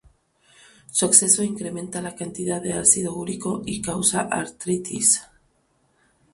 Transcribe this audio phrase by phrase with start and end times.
[0.91, 5.21] Su exceso incrementa la cantidad de ácido úrico y causa artritis.